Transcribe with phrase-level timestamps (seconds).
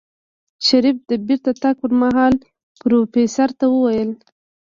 [0.67, 2.33] شريف د بېرته تګ پر مهال
[2.81, 4.09] پروفيسر ته وويل.